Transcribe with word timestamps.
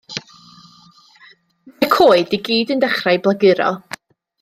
Mae'r 1.75 1.93
coed 1.97 2.35
i 2.39 2.43
gyd 2.51 2.77
yn 2.77 2.85
dechrau 2.87 3.25
blaguro. 3.29 3.73